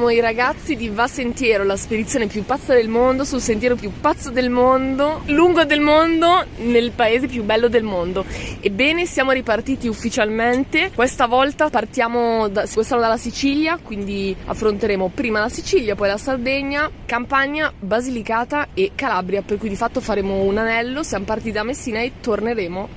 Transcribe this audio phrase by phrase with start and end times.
[0.00, 3.92] Siamo i ragazzi di Va Sentiero, la spedizione più pazza del mondo, sul sentiero più
[4.00, 8.24] pazzo del mondo, lungo del mondo, nel paese più bello del mondo.
[8.60, 10.90] Ebbene, siamo ripartiti ufficialmente.
[10.94, 16.90] Questa volta partiamo da, quest'anno dalla Sicilia, quindi affronteremo prima la Sicilia, poi la Sardegna,
[17.04, 22.00] Campania, Basilicata e Calabria, per cui di fatto faremo un anello, siamo partiti da Messina
[22.00, 22.88] e torneremo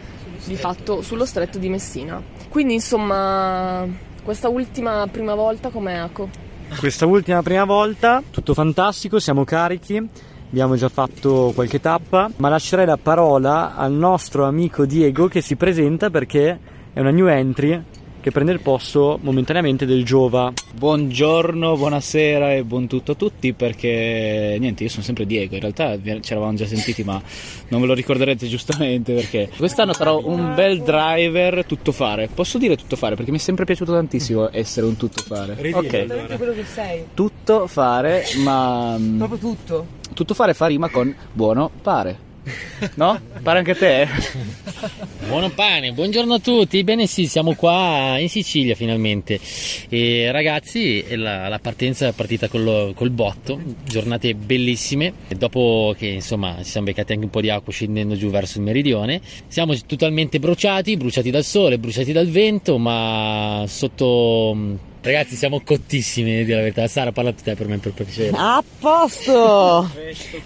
[0.45, 2.23] di fatto sullo stretto di Messina.
[2.47, 3.85] Quindi insomma,
[4.23, 6.51] questa ultima prima volta com'è Aco?
[6.77, 9.95] Questa ultima prima volta, tutto fantastico, siamo carichi,
[10.49, 15.55] abbiamo già fatto qualche tappa, ma lascerei la parola al nostro amico Diego che si
[15.55, 16.59] presenta perché
[16.91, 17.81] è una new entry
[18.23, 20.53] che prende il posto momentaneamente del Giova.
[20.73, 26.01] Buongiorno, buonasera e buon tutto a tutti perché niente, io sono sempre Diego, in realtà
[26.01, 27.21] ci eravamo già sentiti ma
[27.67, 32.29] non ve lo ricorderete giustamente perché quest'anno sarò un bel driver tutto fare.
[32.33, 35.57] Posso dire tutto fare perché mi è sempre piaciuto tantissimo essere un tutto fare.
[35.73, 36.37] Ok.
[36.37, 37.03] quello che sei.
[37.13, 39.85] Tutto fare, ma proprio tutto.
[40.13, 42.31] Tutto fare fa rima con buono pare.
[42.95, 43.19] No?
[43.41, 44.07] Pare anche a te?
[45.27, 46.83] Buon pane, buongiorno a tutti.
[46.83, 49.39] Bene, sì, siamo qua in Sicilia finalmente.
[49.89, 55.13] E ragazzi, la, la partenza è partita col, col, botto, giornate bellissime.
[55.35, 58.65] Dopo che insomma ci siamo beccati anche un po' di acqua scendendo giù verso il
[58.65, 66.45] meridione, siamo totalmente bruciati, bruciati dal sole, bruciati dal vento, ma sotto Ragazzi, siamo cottissimi,
[66.45, 66.87] dire la verità.
[66.87, 68.31] Sara, parla te per me per piacere.
[68.33, 69.91] A posto!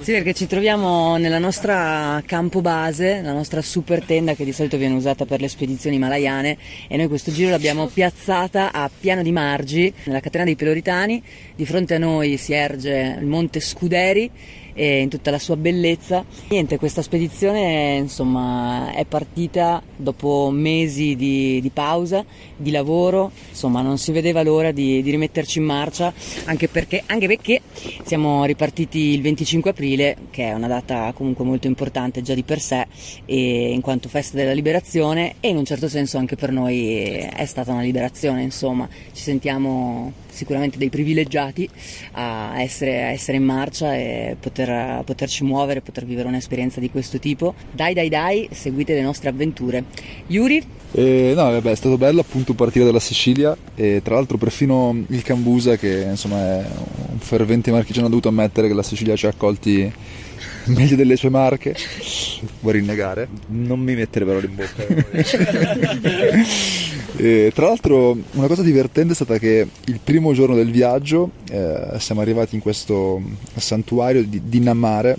[0.02, 4.77] sì, perché ci troviamo nella nostra campo base, la nostra super tenda che di solito
[4.77, 9.31] viene usata per le spedizioni malayane e noi questo giro l'abbiamo piazzata a Piano di
[9.31, 11.21] Margi, nella catena dei Peloritani.
[11.55, 14.31] Di fronte a noi si erge il Monte Scuderi
[14.78, 16.23] e in tutta la sua bellezza.
[16.50, 22.23] Niente, questa spedizione insomma è partita dopo mesi di, di pausa,
[22.56, 26.14] di lavoro, insomma non si vedeva l'ora di, di rimetterci in marcia,
[26.45, 27.61] anche perché, anche perché
[28.04, 32.60] siamo ripartiti il 25 aprile, che è una data comunque molto importante già di per
[32.60, 32.86] sé,
[33.26, 37.71] in quanto festa della liberazione e in un certo senso anche per noi è stata
[37.71, 41.67] una liberazione, insomma ci sentiamo sicuramente dei privilegiati
[42.11, 44.67] a essere, a essere in marcia e poter,
[45.04, 47.54] poterci muovere, poter vivere un'esperienza di questo tipo.
[47.72, 49.83] Dai dai dai, seguite le nostre avventure.
[50.28, 50.64] Yuri?
[50.92, 55.22] Eh, no, vabbè, è stato bello appunto partire dalla Sicilia e tra l'altro perfino il
[55.22, 56.66] Cambusa che insomma è
[57.11, 59.92] un fervente marchigiano ha dovuto ammettere che la Sicilia ci ha accolti
[60.67, 61.76] meglio delle sue marche
[62.61, 64.86] vuoi rinnegare non mi mettere parole in bocca
[67.17, 71.98] E, tra l'altro una cosa divertente è stata che il primo giorno del viaggio eh,
[71.98, 73.20] siamo arrivati in questo
[73.55, 75.17] santuario di, di Namare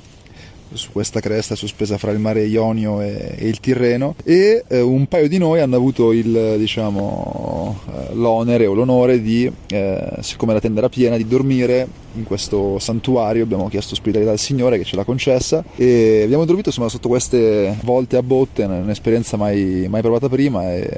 [0.73, 5.07] su questa cresta sospesa fra il mare Ionio e, e il Tirreno e eh, un
[5.07, 10.61] paio di noi hanno avuto il, diciamo, eh, l'onere o l'onore di, eh, siccome la
[10.61, 14.97] tenda era piena, di dormire in questo santuario, abbiamo chiesto ospitalità al Signore che ce
[14.97, 20.29] l'ha concessa e abbiamo dormito insomma, sotto queste volte a botte, un'esperienza mai, mai provata
[20.29, 20.89] prima e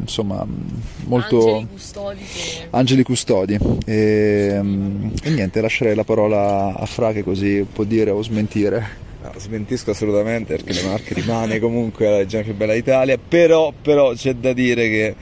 [0.00, 0.44] insomma
[1.04, 1.38] molto...
[1.38, 2.20] Angeli custodi.
[2.20, 2.66] Che...
[2.70, 3.58] Angeli custodi.
[3.84, 4.60] E,
[5.22, 9.08] e niente, lascerei la parola a Fra che così può dire o smentire.
[9.22, 14.14] No, smentisco assolutamente perché le Marche rimane comunque la regione più bella d'Italia, però, però
[14.14, 15.14] c'è da dire che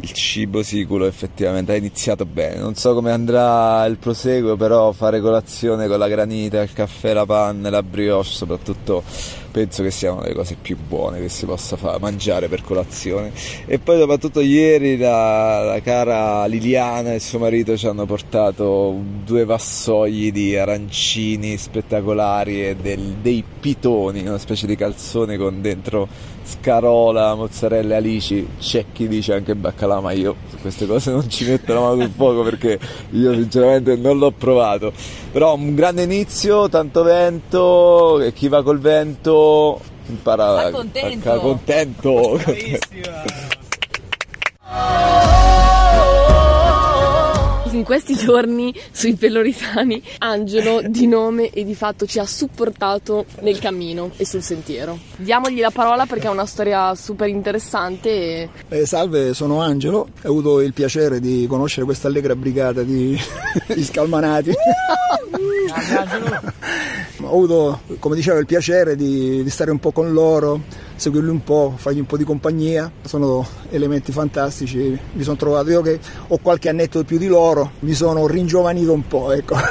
[0.00, 2.56] il cibo siculo effettivamente ha iniziato bene.
[2.56, 7.26] Non so come andrà il proseguo, però fare colazione con la granita, il caffè, la
[7.26, 9.02] panna, la brioche, soprattutto
[9.50, 13.32] penso che sia una delle cose più buone che si possa fare, mangiare per colazione.
[13.66, 19.44] E poi soprattutto ieri la, la cara Liliana e suo marito ci hanno portato due
[19.44, 26.08] vassoi di arancini spettacolari e del, dei pitoni, una specie di calzone con dentro
[26.50, 31.44] scarola, mozzarella alici, c'è chi dice anche baccalà, ma io su queste cose non ci
[31.44, 32.78] metto la mano sul fuoco perché
[33.10, 34.92] io sinceramente non l'ho provato.
[35.30, 39.39] Però un grande inizio, tanto vento, e chi va col vento
[40.06, 41.40] impara a contento.
[41.40, 42.40] contento.
[47.80, 53.58] in questi giorni sui Peloritani Angelo di nome e di fatto ci ha supportato nel
[53.58, 54.98] cammino e sul sentiero.
[55.16, 58.10] Diamogli la parola perché è una storia super interessante.
[58.10, 58.48] E...
[58.68, 63.18] Eh, salve, sono Angelo, ho avuto il piacere di conoscere questa allegra brigata di,
[63.74, 64.52] di scalmanati.
[67.30, 70.60] ho avuto, come dicevo, il piacere di, di stare un po' con loro
[71.00, 75.80] seguirli un po', fargli un po' di compagnia, sono elementi fantastici, mi sono trovato io
[75.80, 75.98] che
[76.28, 79.56] ho qualche annetto più di loro, mi sono ringiovanito un po', ecco.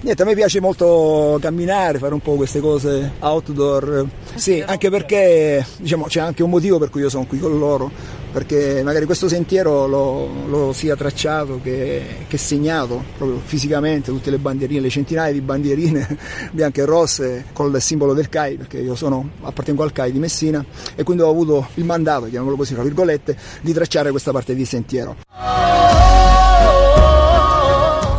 [0.00, 4.04] Niente, a me piace molto camminare, fare un po' queste cose outdoor.
[4.34, 7.88] Sì, anche perché diciamo, c'è anche un motivo per cui io sono qui con loro,
[8.32, 14.38] perché magari questo sentiero lo, lo sia tracciato che, che, segnato proprio fisicamente, tutte le
[14.38, 16.18] bandierine, le centinaia di bandierine
[16.50, 20.18] bianche e rosse con il simbolo del CAI, perché io sono, appartengo al CAI di
[20.18, 20.64] Messina
[20.94, 24.64] e quindi ho avuto il mandato, chiamiamolo così, tra virgolette, di tracciare questa parte di
[24.64, 25.16] sentiero.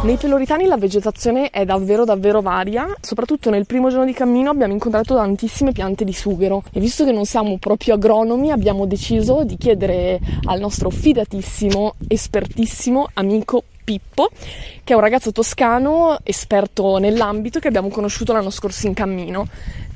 [0.03, 4.73] Nei Peloritani la vegetazione è davvero davvero varia, soprattutto nel primo giorno di cammino abbiamo
[4.73, 9.55] incontrato tantissime piante di sughero e visto che non siamo proprio agronomi abbiamo deciso di
[9.55, 14.29] chiedere al nostro fidatissimo, espertissimo amico Pippo,
[14.83, 19.47] che è un ragazzo toscano esperto nell'ambito che abbiamo conosciuto l'anno scorso in cammino.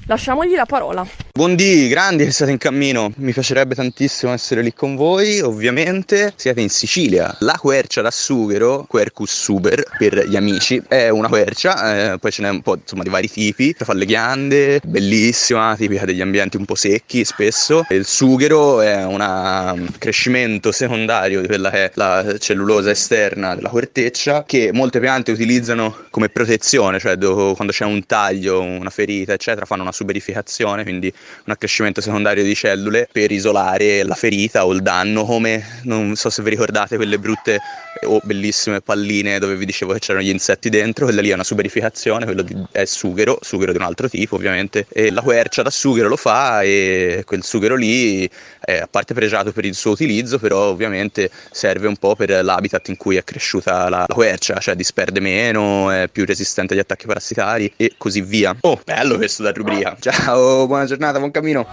[0.08, 1.06] Lasciamogli la parola.
[1.34, 3.12] Buondì, grandi che siete in cammino.
[3.18, 6.34] Mi piacerebbe tantissimo essere lì con voi, ovviamente.
[6.36, 7.36] Siete in Sicilia.
[7.42, 12.42] La quercia da sughero, Quercus super per gli amici, è una quercia, eh, poi ce
[12.42, 13.76] n'è un po' insomma di vari tipi.
[13.78, 17.86] Fa le ghiande, bellissima, tipica degli ambienti un po' secchi spesso.
[17.90, 24.46] Il sughero è un crescimento secondario di quella che è la cellulosa esterna della corteccia
[24.46, 29.82] che molte piante utilizzano come protezione, cioè quando c'è un taglio, una ferita, eccetera, fanno
[29.84, 31.12] una suberificazione, quindi
[31.46, 36.30] un accrescimento secondario di cellule per isolare la ferita o il danno, come non so
[36.30, 37.60] se vi ricordate quelle brutte
[38.04, 41.44] o bellissime palline dove vi dicevo che c'erano gli insetti dentro, quella lì è una
[41.44, 45.72] suberificazione, quello di, è sughero, sughero di un altro tipo ovviamente, e la quercia da
[45.72, 48.30] sughero lo fa e quel sughero lì
[48.60, 52.90] è a parte pregiato per il suo utilizzo, però ovviamente serve un po' per l'habitat
[52.90, 57.08] in cui è cresciuta la, la quercia, cioè disperde meno, è più resistente agli attacchi
[57.08, 58.56] parassitari e così via.
[58.62, 59.87] Oh, bello questo da rubrica.
[60.00, 61.66] Ciao, buona giornata, buon cammino.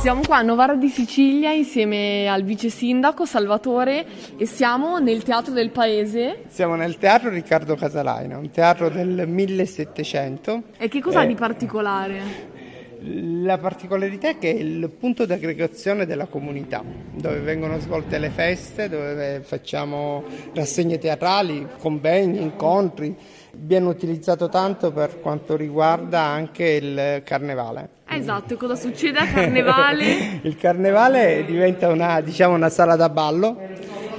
[0.00, 4.06] Siamo qua a Novara di Sicilia insieme al vice sindaco Salvatore
[4.36, 6.44] e siamo nel teatro del paese.
[6.48, 10.62] Siamo nel teatro Riccardo Casalaina, un teatro del 1700.
[10.78, 12.56] E che cosa ha eh, di particolare?
[13.00, 16.82] La particolarità è che è il punto di aggregazione della comunità,
[17.12, 20.24] dove vengono svolte le feste, dove facciamo
[20.54, 23.16] rassegne teatrali, convegni, incontri.
[23.60, 27.88] Viene utilizzato tanto per quanto riguarda anche il carnevale.
[28.08, 30.40] Esatto, cosa succede a carnevale?
[30.42, 33.56] il carnevale diventa una, diciamo, una sala da ballo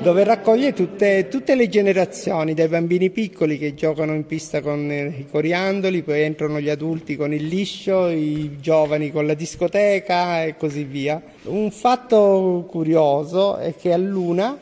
[0.02, 5.26] dove raccoglie tutte, tutte, le generazioni, dai bambini piccoli che giocano in pista con i
[5.30, 10.84] coriandoli, poi entrano gli adulti con il liscio, i giovani con la discoteca e così
[10.84, 11.22] via.
[11.44, 14.58] Un fatto curioso è che a Luna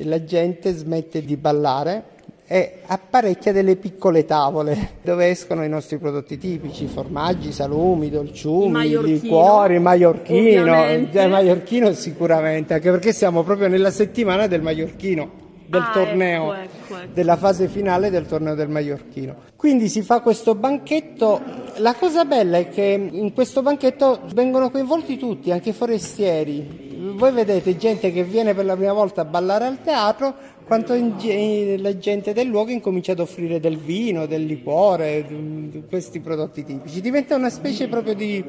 [0.00, 2.14] la gente smette di ballare
[2.46, 9.78] e apparecchia delle piccole tavole dove escono i nostri prodotti tipici, formaggi, salumi, dolciumi, liquori,
[9.78, 16.54] maiorchino, il maiorchino sicuramente, anche perché siamo proprio nella settimana del maiorchino del ah, torneo,
[16.54, 17.12] ecco, ecco, ecco.
[17.12, 19.34] della fase finale del torneo del Maiorchino.
[19.56, 21.40] Quindi si fa questo banchetto.
[21.78, 26.85] La cosa bella è che in questo banchetto vengono coinvolti tutti, anche i forestieri.
[27.16, 30.34] Voi vedete gente che viene per la prima volta a ballare al teatro,
[30.66, 35.24] quanto la gente del luogo incomincia ad offrire del vino, del liquore,
[35.88, 37.00] questi prodotti tipici.
[37.00, 38.44] Diventa una specie proprio di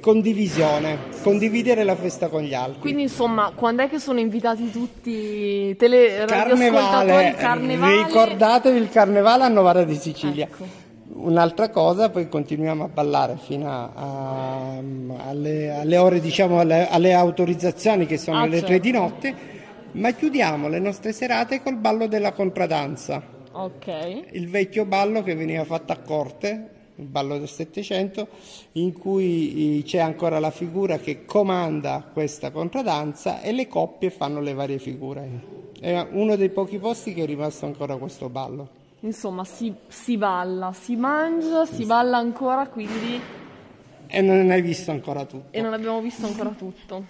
[0.00, 2.80] condivisione, condividere la festa con gli altri.
[2.80, 8.04] Quindi insomma, quando è che sono invitati tutti tele carnevale, carnevale?
[8.04, 10.44] Ricordatevi il carnevale a Novara di Sicilia.
[10.44, 10.81] Ecco.
[11.14, 14.78] Un'altra cosa, poi continuiamo a ballare fino a, a,
[15.28, 19.04] alle, alle, ore, diciamo, alle, alle, autorizzazioni che sono ah, le tre di certo.
[19.04, 19.60] notte
[19.92, 23.22] ma chiudiamo le nostre serate col ballo della contradanza.
[23.52, 24.28] Ok.
[24.30, 28.28] Il vecchio ballo che veniva fatto a corte, il ballo del Settecento,
[28.72, 34.40] in cui eh, c'è ancora la figura che comanda questa contradanza e le coppie fanno
[34.40, 35.60] le varie figure.
[35.78, 38.80] È uno dei pochi posti che è rimasto ancora questo ballo.
[39.04, 43.20] Insomma, si, si balla, si mangia, si balla ancora, quindi...
[44.06, 45.48] E non hai visto ancora tutto.
[45.50, 47.04] E non abbiamo visto ancora tutto.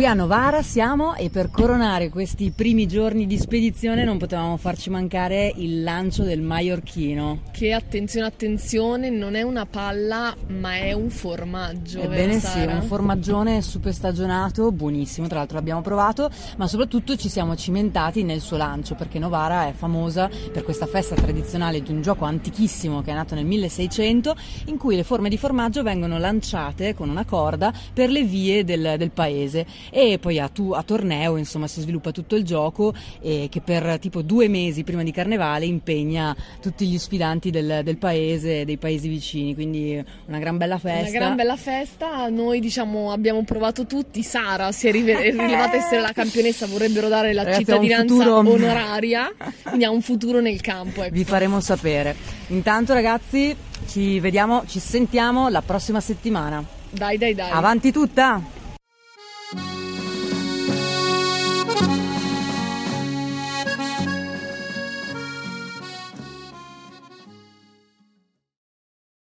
[0.00, 4.88] Qui a Novara siamo e per coronare questi primi giorni di spedizione non potevamo farci
[4.88, 7.42] mancare il lancio del Maiorchino.
[7.52, 12.00] Che attenzione, attenzione, non è una palla ma è un formaggio.
[12.00, 17.54] Ebbene sì, un formaggione super stagionato, buonissimo, tra l'altro l'abbiamo provato, ma soprattutto ci siamo
[17.54, 22.24] cimentati nel suo lancio perché Novara è famosa per questa festa tradizionale di un gioco
[22.24, 24.34] antichissimo che è nato nel 1600
[24.68, 28.94] in cui le forme di formaggio vengono lanciate con una corda per le vie del,
[28.96, 33.48] del paese e poi a, tu, a torneo insomma si sviluppa tutto il gioco e
[33.50, 38.64] che per tipo due mesi prima di Carnevale impegna tutti gli sfidanti del, del paese,
[38.64, 41.08] dei paesi vicini, quindi una gran bella festa.
[41.08, 46.00] Una gran bella festa, noi diciamo abbiamo provato tutti, Sara si è rive- rilevata essere
[46.00, 49.32] la campionessa, vorrebbero dare la Ragazzi, cittadinanza futuro- onoraria,
[49.62, 51.02] quindi ha un futuro nel campo.
[51.02, 51.14] Ecco.
[51.14, 52.14] Vi faremo sapere.
[52.48, 53.54] Intanto ragazzi
[53.86, 56.64] ci vediamo, ci sentiamo la prossima settimana.
[56.90, 57.50] Dai dai dai.
[57.50, 58.58] Avanti tutta!